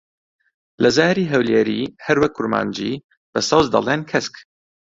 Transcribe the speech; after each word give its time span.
لە 0.83 0.89
زاری 0.97 1.29
هەولێری، 1.33 1.81
هەروەک 2.05 2.31
کورمانجی، 2.37 2.93
بە 3.31 3.39
سەوز 3.49 3.67
دەڵێن 3.75 4.01
کەسک. 4.11 4.33